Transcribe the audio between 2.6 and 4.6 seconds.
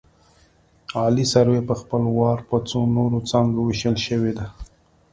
څو نورو څانګو ویشل شوې ده